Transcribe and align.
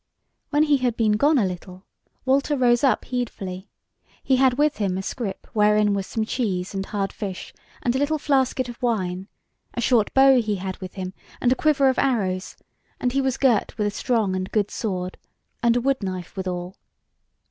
When 0.49 0.63
he 0.63 0.77
had 0.77 0.97
been 0.97 1.11
gone 1.11 1.37
a 1.37 1.45
little, 1.45 1.85
Walter 2.25 2.57
rose 2.57 2.83
up 2.83 3.05
heedfully; 3.05 3.69
he 4.23 4.37
had 4.37 4.55
with 4.55 4.77
him 4.77 4.97
a 4.97 5.03
scrip 5.03 5.45
wherein 5.53 5.93
was 5.93 6.07
some 6.07 6.25
cheese 6.25 6.73
and 6.73 6.83
hard 6.87 7.13
fish, 7.13 7.53
and 7.83 7.95
a 7.95 7.99
little 7.99 8.17
flasket 8.17 8.67
of 8.67 8.81
wine; 8.81 9.27
a 9.75 9.79
short 9.79 10.11
bow 10.15 10.41
he 10.41 10.55
had 10.55 10.75
with 10.77 10.95
him, 10.95 11.13
and 11.39 11.51
a 11.51 11.55
quiver 11.55 11.87
of 11.87 11.99
arrows; 11.99 12.55
and 12.99 13.11
he 13.11 13.21
was 13.21 13.37
girt 13.37 13.77
with 13.77 13.85
a 13.85 13.91
strong 13.91 14.35
and 14.35 14.51
good 14.51 14.71
sword, 14.71 15.19
and 15.61 15.75
a 15.75 15.81
wood 15.81 16.01
knife 16.01 16.35
withal. 16.35 16.75